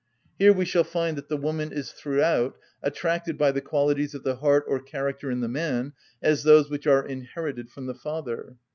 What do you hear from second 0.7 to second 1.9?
find that the woman